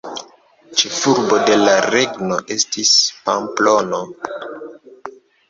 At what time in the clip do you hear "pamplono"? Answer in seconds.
3.29-4.03